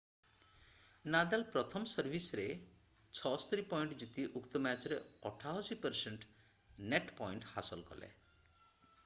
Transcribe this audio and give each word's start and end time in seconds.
Nadal 1.15 1.43
ପ୍ରଥମ 1.55 1.89
ସର୍ଭିସରେ 1.91 2.45
76 3.19 3.67
point 3.75 3.99
ଜିତି 4.05 4.25
ଉକ୍ତ 4.41 4.63
ମ୍ୟାଚରେ 4.65 4.99
88% 5.33 6.27
ନେଟ୍ 6.95 7.15
ପଏଣ୍ଟ 7.23 7.53
ହାସଲ 7.55 7.89
କଲେ 7.93 8.13